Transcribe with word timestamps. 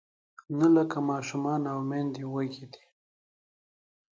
نهه 0.57 0.69
لاکه 0.75 0.99
ماشومان 1.09 1.61
او 1.71 1.79
میندې 1.89 2.23
وږې 2.33 2.65
دي. 2.73 2.83